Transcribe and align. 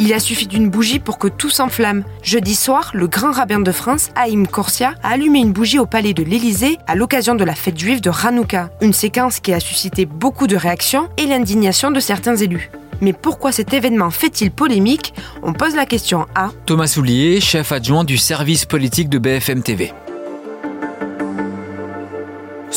Il 0.00 0.12
a 0.12 0.20
suffi 0.20 0.46
d'une 0.46 0.70
bougie 0.70 1.00
pour 1.00 1.18
que 1.18 1.26
tout 1.26 1.50
s'enflamme. 1.50 2.04
Jeudi 2.22 2.54
soir, 2.54 2.92
le 2.94 3.08
grand 3.08 3.32
rabbin 3.32 3.58
de 3.58 3.72
France, 3.72 4.10
Haïm 4.14 4.46
Corsia, 4.46 4.94
a 5.02 5.10
allumé 5.10 5.40
une 5.40 5.52
bougie 5.52 5.80
au 5.80 5.86
palais 5.86 6.14
de 6.14 6.22
l'Élysée 6.22 6.78
à 6.86 6.94
l'occasion 6.94 7.34
de 7.34 7.42
la 7.42 7.56
fête 7.56 7.76
juive 7.78 8.00
de 8.00 8.10
Hanouka. 8.10 8.70
Une 8.80 8.92
séquence 8.92 9.40
qui 9.40 9.52
a 9.52 9.58
suscité 9.58 10.06
beaucoup 10.06 10.46
de 10.46 10.54
réactions 10.54 11.08
et 11.16 11.26
l'indignation 11.26 11.90
de 11.90 11.98
certains 11.98 12.36
élus. 12.36 12.70
Mais 13.00 13.12
pourquoi 13.12 13.50
cet 13.50 13.74
événement 13.74 14.10
fait-il 14.10 14.50
polémique? 14.52 15.14
On 15.42 15.52
pose 15.52 15.74
la 15.74 15.86
question 15.86 16.26
à 16.34 16.50
Thomas 16.66 16.86
Soulier, 16.86 17.40
chef 17.40 17.72
adjoint 17.72 18.04
du 18.04 18.18
service 18.18 18.66
politique 18.66 19.08
de 19.08 19.18
BFM 19.18 19.62
TV. 19.62 19.92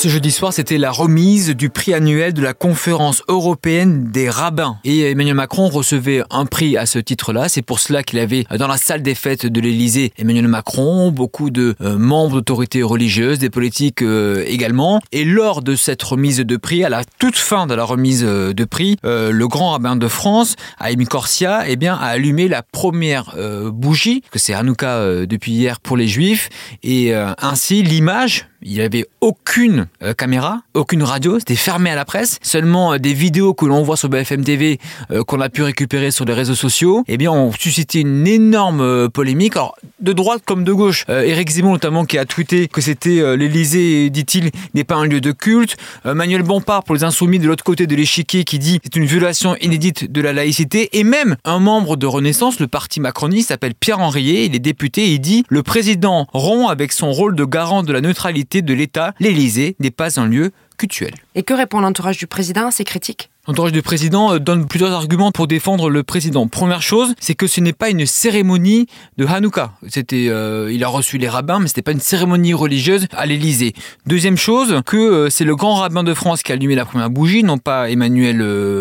Ce 0.01 0.07
jeudi 0.07 0.31
soir, 0.31 0.51
c'était 0.51 0.79
la 0.79 0.89
remise 0.89 1.49
du 1.49 1.69
prix 1.69 1.93
annuel 1.93 2.33
de 2.33 2.41
la 2.41 2.55
conférence 2.55 3.21
européenne 3.27 4.09
des 4.09 4.31
rabbins. 4.31 4.79
Et 4.83 5.11
Emmanuel 5.11 5.35
Macron 5.35 5.67
recevait 5.67 6.23
un 6.31 6.47
prix 6.47 6.75
à 6.75 6.87
ce 6.87 6.97
titre-là. 6.97 7.49
C'est 7.49 7.61
pour 7.61 7.79
cela 7.79 8.01
qu'il 8.01 8.17
avait 8.17 8.47
dans 8.57 8.65
la 8.65 8.77
salle 8.77 9.03
des 9.03 9.13
fêtes 9.13 9.45
de 9.45 9.61
l'Élysée 9.61 10.11
Emmanuel 10.17 10.47
Macron, 10.47 11.11
beaucoup 11.11 11.51
de 11.51 11.75
euh, 11.81 11.99
membres 11.99 12.37
d'autorités 12.37 12.81
religieuses, 12.81 13.37
des 13.37 13.51
politiques 13.51 14.01
euh, 14.01 14.43
également. 14.47 15.01
Et 15.11 15.23
lors 15.23 15.61
de 15.61 15.75
cette 15.75 16.01
remise 16.01 16.39
de 16.39 16.57
prix, 16.57 16.83
à 16.83 16.89
la 16.89 17.03
toute 17.19 17.37
fin 17.37 17.67
de 17.67 17.75
la 17.75 17.83
remise 17.83 18.23
euh, 18.25 18.53
de 18.53 18.65
prix, 18.65 18.97
le 19.03 19.45
grand 19.45 19.73
rabbin 19.73 19.95
de 19.95 20.07
France, 20.07 20.55
Haïm 20.79 21.05
Corsia, 21.05 21.65
eh 21.67 21.75
bien, 21.75 21.93
a 21.93 22.07
allumé 22.07 22.47
la 22.47 22.63
première 22.63 23.35
bougie, 23.71 24.23
que 24.31 24.39
c'est 24.39 24.55
Hanouka 24.55 25.27
depuis 25.27 25.51
hier 25.51 25.79
pour 25.79 25.95
les 25.95 26.07
Juifs. 26.07 26.49
Et 26.81 27.13
ainsi, 27.13 27.83
l'image 27.83 28.47
il 28.61 28.73
n'y 28.73 28.81
avait 28.81 29.05
aucune 29.21 29.87
euh, 30.03 30.13
caméra, 30.13 30.61
aucune 30.73 31.03
radio, 31.03 31.39
c'était 31.39 31.55
fermé 31.55 31.89
à 31.89 31.95
la 31.95 32.05
presse. 32.05 32.37
Seulement 32.41 32.93
euh, 32.93 32.97
des 32.97 33.13
vidéos 33.13 33.53
que 33.53 33.65
l'on 33.65 33.83
voit 33.83 33.97
sur 33.97 34.09
BFM 34.09 34.43
TV, 34.43 34.79
euh, 35.11 35.23
qu'on 35.23 35.41
a 35.41 35.49
pu 35.49 35.63
récupérer 35.63 36.11
sur 36.11 36.25
les 36.25 36.33
réseaux 36.33 36.55
sociaux, 36.55 37.03
eh 37.07 37.17
bien, 37.17 37.31
ont 37.31 37.51
suscité 37.51 38.01
une 38.01 38.27
énorme 38.27 39.09
polémique. 39.09 39.55
De 40.01 40.13
droite 40.13 40.41
comme 40.45 40.63
de 40.63 40.73
gauche. 40.73 41.05
Éric 41.07 41.49
Zemmour, 41.49 41.73
notamment, 41.73 42.05
qui 42.05 42.17
a 42.17 42.25
tweeté 42.25 42.67
que 42.67 42.81
c'était 42.81 43.35
l'Élysée, 43.37 44.09
dit-il, 44.09 44.51
n'est 44.73 44.83
pas 44.83 44.95
un 44.95 45.05
lieu 45.05 45.21
de 45.21 45.31
culte. 45.31 45.77
Manuel 46.05 46.43
Bompard, 46.43 46.83
pour 46.83 46.95
les 46.95 47.03
insoumis 47.03 47.39
de 47.39 47.47
l'autre 47.47 47.63
côté 47.63 47.87
de 47.87 47.95
l'échiquier, 47.95 48.43
qui 48.43 48.59
dit 48.59 48.79
c'est 48.83 48.95
une 48.95 49.05
violation 49.05 49.55
inédite 49.61 50.11
de 50.11 50.21
la 50.21 50.33
laïcité. 50.33 50.97
Et 50.97 51.03
même 51.03 51.35
un 51.43 51.59
membre 51.59 51.97
de 51.97 52.05
Renaissance, 52.05 52.59
le 52.59 52.67
parti 52.67 52.99
macroniste, 52.99 53.49
s'appelle 53.49 53.73
Pierre 53.73 53.99
Henriet, 53.99 54.45
il 54.45 54.55
est 54.55 54.59
député, 54.59 55.11
il 55.11 55.19
dit 55.19 55.43
le 55.49 55.63
président 55.63 56.27
rompt 56.33 56.69
avec 56.69 56.91
son 56.91 57.11
rôle 57.11 57.35
de 57.35 57.45
garant 57.45 57.83
de 57.83 57.93
la 57.93 58.01
neutralité 58.01 58.61
de 58.61 58.73
l'État, 58.73 59.13
l'Élysée 59.19 59.75
n'est 59.79 59.91
pas 59.91 60.19
un 60.19 60.27
lieu 60.27 60.51
cultuel. 60.77 61.13
Et 61.35 61.43
que 61.43 61.53
répond 61.53 61.79
l'entourage 61.79 62.17
du 62.17 62.27
président 62.27 62.67
à 62.67 62.71
ces 62.71 62.83
critiques? 62.83 63.30
L'entourage 63.47 63.71
du 63.71 63.81
président 63.81 64.35
euh, 64.35 64.39
donne 64.39 64.67
plusieurs 64.67 64.91
arguments 64.91 65.31
pour 65.31 65.47
défendre 65.47 65.89
le 65.89 66.03
président. 66.03 66.47
Première 66.47 66.83
chose, 66.83 67.15
c'est 67.19 67.33
que 67.33 67.47
ce 67.47 67.59
n'est 67.59 67.73
pas 67.73 67.89
une 67.89 68.05
cérémonie 68.05 68.85
de 69.17 69.25
Hanouka. 69.25 69.71
C'était, 69.87 70.27
euh, 70.29 70.71
il 70.71 70.83
a 70.83 70.87
reçu 70.87 71.17
les 71.17 71.27
rabbins, 71.27 71.59
mais 71.59 71.67
c'était 71.67 71.81
pas 71.81 71.91
une 71.91 71.99
cérémonie 71.99 72.53
religieuse 72.53 73.07
à 73.11 73.25
l'Élysée. 73.25 73.73
Deuxième 74.05 74.37
chose, 74.37 74.81
que 74.85 74.95
euh, 74.95 75.29
c'est 75.31 75.43
le 75.43 75.55
grand 75.55 75.73
rabbin 75.73 76.03
de 76.03 76.13
France 76.13 76.43
qui 76.43 76.51
a 76.51 76.55
allumé 76.55 76.75
la 76.75 76.85
première 76.85 77.09
bougie, 77.09 77.43
non 77.43 77.57
pas 77.57 77.89
Emmanuel 77.89 78.37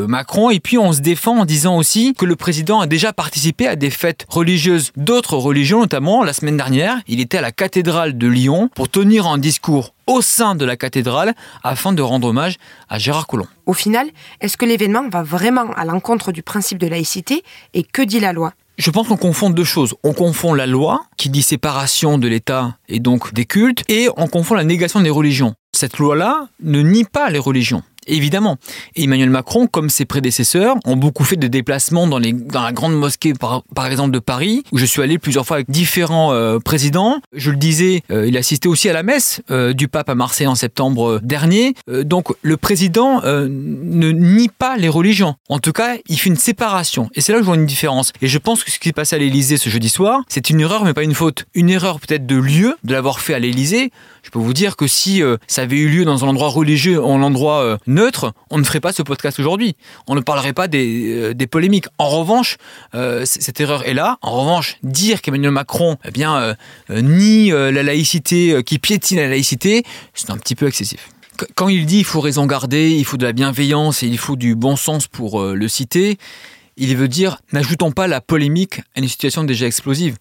Macron. 0.06 0.50
Et 0.50 0.60
puis 0.60 0.76
on 0.76 0.92
se 0.92 1.00
défend 1.00 1.38
en 1.38 1.44
disant 1.46 1.78
aussi 1.78 2.12
que 2.12 2.26
le 2.26 2.36
président 2.36 2.80
a 2.80 2.86
déjà 2.86 3.14
participé 3.14 3.66
à 3.66 3.76
des 3.76 3.90
fêtes 3.90 4.26
religieuses 4.28 4.92
d'autres 4.94 5.38
religions, 5.38 5.80
notamment 5.80 6.22
la 6.22 6.34
semaine 6.34 6.58
dernière, 6.58 7.00
il 7.08 7.20
était 7.20 7.38
à 7.38 7.42
la 7.42 7.52
cathédrale 7.52 8.18
de 8.18 8.26
Lyon 8.26 8.68
pour 8.74 8.90
tenir 8.90 9.26
un 9.26 9.38
discours 9.38 9.94
au 10.10 10.22
sein 10.22 10.56
de 10.56 10.64
la 10.64 10.76
cathédrale 10.76 11.34
afin 11.62 11.92
de 11.92 12.02
rendre 12.02 12.28
hommage 12.28 12.56
à 12.88 12.98
Gérard 12.98 13.26
Collomb. 13.28 13.46
Au 13.66 13.72
final, 13.72 14.08
est-ce 14.40 14.56
que 14.56 14.64
l'événement 14.64 15.08
va 15.08 15.22
vraiment 15.22 15.70
à 15.76 15.84
l'encontre 15.84 16.32
du 16.32 16.42
principe 16.42 16.78
de 16.78 16.88
laïcité 16.88 17.44
et 17.74 17.84
que 17.84 18.02
dit 18.02 18.18
la 18.18 18.32
loi? 18.32 18.52
Je 18.76 18.90
pense 18.90 19.08
qu'on 19.08 19.16
confond 19.16 19.50
deux 19.50 19.64
choses. 19.64 19.94
On 20.02 20.12
confond 20.14 20.54
la 20.54 20.66
loi, 20.66 21.04
qui 21.16 21.28
dit 21.28 21.42
séparation 21.42 22.18
de 22.18 22.26
l'État 22.26 22.76
et 22.88 22.98
donc 22.98 23.34
des 23.34 23.44
cultes, 23.44 23.84
et 23.88 24.08
on 24.16 24.26
confond 24.26 24.54
la 24.54 24.64
négation 24.64 25.00
des 25.00 25.10
religions. 25.10 25.54
Cette 25.72 25.98
loi-là 25.98 26.48
ne 26.62 26.80
nie 26.80 27.04
pas 27.04 27.30
les 27.30 27.38
religions. 27.38 27.82
Évidemment. 28.10 28.56
Emmanuel 28.96 29.30
Macron, 29.30 29.68
comme 29.68 29.88
ses 29.88 30.04
prédécesseurs, 30.04 30.76
ont 30.84 30.96
beaucoup 30.96 31.22
fait 31.22 31.36
de 31.36 31.46
déplacements 31.46 32.08
dans, 32.08 32.18
les, 32.18 32.32
dans 32.32 32.62
la 32.62 32.72
grande 32.72 32.94
mosquée, 32.94 33.34
par, 33.34 33.62
par 33.74 33.86
exemple, 33.86 34.10
de 34.10 34.18
Paris, 34.18 34.64
où 34.72 34.78
je 34.78 34.84
suis 34.84 35.00
allé 35.00 35.18
plusieurs 35.18 35.46
fois 35.46 35.58
avec 35.58 35.70
différents 35.70 36.32
euh, 36.32 36.58
présidents. 36.58 37.20
Je 37.32 37.52
le 37.52 37.56
disais, 37.56 38.02
euh, 38.10 38.26
il 38.26 38.36
assistait 38.36 38.68
aussi 38.68 38.88
à 38.88 38.92
la 38.92 39.04
messe 39.04 39.42
euh, 39.50 39.72
du 39.72 39.86
pape 39.86 40.08
à 40.08 40.16
Marseille 40.16 40.48
en 40.48 40.56
septembre 40.56 41.20
dernier. 41.22 41.74
donc, 41.88 42.28
le 42.42 42.56
président 42.56 43.20
ne 43.22 44.10
nie 44.10 44.48
pas 44.48 44.76
les 44.76 44.88
religions. 44.88 45.36
En 45.48 45.58
tout 45.58 45.72
cas, 45.72 45.96
il 46.08 46.18
fait 46.18 46.30
une 46.30 46.36
séparation. 46.36 47.08
Et 47.14 47.20
c'est 47.20 47.32
là 47.32 47.38
que 47.38 47.44
je 47.44 47.46
vois 47.46 47.56
une 47.56 47.66
différence. 47.66 48.12
Et 48.20 48.26
je 48.26 48.38
pense 48.38 48.64
que 48.64 48.70
ce 48.70 48.78
qui 48.78 48.88
s'est 48.88 48.92
passé 48.92 49.16
à 49.16 49.18
l'Élysée 49.18 49.56
ce 49.56 49.68
jeudi 49.68 49.88
soir, 49.88 50.22
c'est 50.28 50.50
une 50.50 50.60
erreur, 50.60 50.84
mais 50.84 50.94
pas 50.94 51.04
une 51.04 51.14
faute. 51.14 51.44
Une 51.54 51.70
erreur 51.70 52.00
peut-être 52.00 52.26
de 52.26 52.36
lieu, 52.36 52.76
de 52.82 52.92
l'avoir 52.92 53.20
fait 53.20 53.34
à 53.34 53.38
l'Élysée. 53.38 53.92
Je 54.22 54.30
peux 54.30 54.38
vous 54.38 54.52
dire 54.52 54.76
que 54.76 54.86
si 54.86 55.22
ça 55.46 55.62
avait 55.62 55.76
eu 55.76 55.88
lieu 55.88 56.04
dans 56.04 56.24
un 56.24 56.28
endroit 56.28 56.48
religieux, 56.48 57.02
en 57.02 57.22
endroit 57.22 57.78
neutre, 57.86 57.99
on 58.50 58.58
ne 58.58 58.64
ferait 58.64 58.80
pas 58.80 58.92
ce 58.92 59.02
podcast 59.02 59.38
aujourd'hui. 59.38 59.76
On 60.06 60.14
ne 60.14 60.20
parlerait 60.20 60.52
pas 60.52 60.68
des, 60.68 61.32
euh, 61.34 61.46
polémiques. 61.50 61.86
En 61.98 62.08
revanche, 62.08 62.56
euh, 62.94 63.24
cette 63.24 63.60
erreur 63.60 63.86
est 63.86 63.94
là. 63.94 64.18
En 64.22 64.32
revanche, 64.32 64.78
dire 64.82 65.20
qu'Emmanuel 65.22 65.50
Macron 65.50 65.96
eh 66.04 66.10
bien, 66.10 66.36
euh, 66.36 66.54
nie 66.88 67.50
la 67.50 67.82
laïcité, 67.82 68.62
qui 68.64 68.78
piétine 68.78 69.18
la 69.18 69.28
laïcité, 69.28 69.84
c'est 70.14 70.30
un 70.30 70.38
petit 70.38 70.54
peu 70.54 70.66
excessif 70.66 71.08
quand 71.54 71.70
il 71.70 71.86
dit 71.86 72.00
il 72.00 72.04
faut 72.04 72.20
raison 72.20 72.44
garder, 72.44 72.90
il 72.90 73.04
faut 73.06 73.16
de 73.16 73.24
la 73.24 73.32
bienveillance 73.32 74.02
et 74.02 74.06
il 74.06 74.18
faut 74.18 74.36
du 74.36 74.54
bon 74.54 74.76
sens 74.76 75.06
pour 75.06 75.42
le 75.42 75.68
citer, 75.68 76.18
il 76.80 76.96
veut 76.96 77.08
dire 77.08 77.38
n'ajoutons 77.52 77.92
pas 77.92 78.08
la 78.08 78.20
polémique 78.20 78.80
à 78.96 79.00
une 79.00 79.08
situation 79.08 79.44
déjà 79.44 79.66
explosive. 79.66 80.16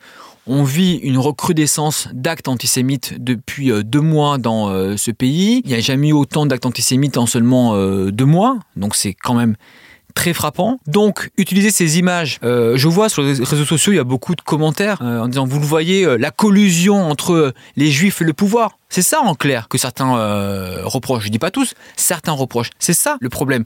On 0.46 0.64
vit 0.64 0.96
une 0.96 1.18
recrudescence 1.18 2.10
d'actes 2.14 2.48
antisémites 2.48 3.16
depuis 3.20 3.72
euh, 3.72 3.84
deux 3.84 4.02
mois 4.02 4.38
dans 4.38 4.70
euh, 4.70 4.98
ce 4.98 5.12
pays. 5.12 5.62
Il 5.64 5.70
n'y 5.70 5.76
a 5.76 5.80
jamais 5.80 6.10
eu 6.10 6.14
autant 6.14 6.46
d'actes 6.46 6.66
antisémites 6.66 7.18
en 7.18 7.26
seulement 7.26 7.76
euh, 7.76 8.12
deux 8.12 8.26
mois. 8.26 8.58
Donc 8.76 8.96
c'est 8.96 9.14
quand 9.14 9.36
même 9.36 9.56
très 10.20 10.34
frappant. 10.34 10.80
Donc, 10.86 11.30
utiliser 11.38 11.72
ces 11.72 11.98
images. 11.98 12.40
je 12.44 12.88
vois 12.90 13.08
sur 13.08 13.22
les 13.22 13.42
réseaux 13.42 13.64
sociaux, 13.64 13.94
il 13.94 13.96
y 13.96 14.00
a 14.00 14.04
beaucoup 14.04 14.36
de 14.36 14.42
commentaires 14.42 15.02
en 15.02 15.30
disant, 15.30 15.46
vous 15.46 15.62
le 15.62 15.66
voyez, 15.66 16.18
la 16.18 16.30
collusion 16.30 17.10
entre 17.10 17.54
les 17.78 17.90
juifs 17.90 18.22
et 18.22 18.26
le 18.26 18.34
pouvoir. 18.34 18.78
C'est 18.90 19.02
ça 19.02 19.22
en 19.22 19.34
clair 19.34 19.70
que 19.70 19.78
certains 19.78 20.12
reprochent. 20.84 21.24
Je 21.24 21.30
dis 21.30 21.40
pas 21.40 21.52
tous, 21.52 21.74
certains 21.96 22.34
reprochent. 22.34 22.72
C'est 22.80 22.94
ça 22.94 23.16
le 23.22 23.30
problème. 23.30 23.64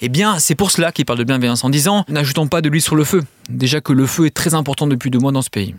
Eh 0.00 0.08
bien, 0.08 0.40
c'est 0.40 0.56
pour 0.56 0.72
cela 0.72 0.90
qu'ils 0.90 1.04
parlent 1.04 1.20
de 1.20 1.24
bienveillance 1.24 1.62
en 1.62 1.70
disant, 1.70 2.04
n'ajoutons 2.08 2.48
pas 2.48 2.62
de 2.62 2.68
l'huile 2.68 2.82
sur 2.82 2.96
le 2.96 3.04
feu. 3.04 3.22
Déjà 3.48 3.80
que 3.80 3.92
le 3.92 4.06
feu 4.06 4.26
est 4.26 4.34
très 4.34 4.54
important 4.54 4.88
depuis 4.88 5.10
deux 5.10 5.20
mois 5.20 5.30
dans 5.30 5.42
ce 5.42 5.50
pays. 5.50 5.76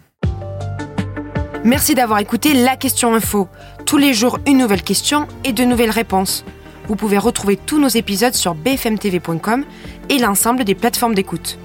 Merci 1.66 1.96
d'avoir 1.96 2.20
écouté 2.20 2.54
la 2.54 2.78
question 2.78 3.14
info. 3.14 3.50
Tous 3.86 3.98
les 3.98 4.14
jours, 4.14 4.40
une 4.48 4.60
nouvelle 4.60 4.84
question 4.84 5.28
et 5.44 5.52
de 5.52 5.66
nouvelles 5.66 5.92
réponses. 5.92 6.46
Vous 6.88 6.96
pouvez 6.96 7.18
retrouver 7.18 7.58
tous 7.58 7.80
nos 7.80 7.88
épisodes 7.88 8.34
sur 8.34 8.56
bfmtv.com 8.56 9.66
et 10.10 10.18
l'ensemble 10.18 10.64
des 10.64 10.76
plateformes 10.76 11.16
d'écoute. 11.16 11.58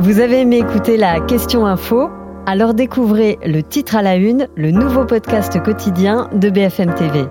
Vous 0.00 0.20
avez 0.20 0.40
aimé 0.40 0.58
écouter 0.58 0.96
la 0.96 1.20
question 1.20 1.66
info? 1.66 2.08
Alors 2.46 2.72
découvrez 2.72 3.38
le 3.44 3.62
titre 3.62 3.96
à 3.96 4.02
la 4.02 4.16
une, 4.16 4.48
le 4.56 4.70
nouveau 4.70 5.04
podcast 5.04 5.62
quotidien 5.62 6.30
de 6.32 6.48
BFM 6.48 6.94
TV. 6.94 7.24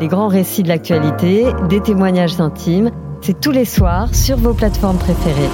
Les 0.00 0.08
grands 0.08 0.28
récits 0.28 0.62
de 0.62 0.68
l'actualité, 0.68 1.46
des 1.68 1.80
témoignages 1.80 2.40
intimes 2.40 2.90
c'est 3.26 3.40
tous 3.40 3.50
les 3.50 3.64
soirs 3.64 4.14
sur 4.14 4.36
vos 4.36 4.54
plateformes 4.54 4.98
préférées. 4.98 5.50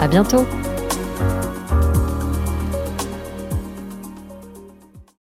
À 0.00 0.06
bientôt! 0.06 0.46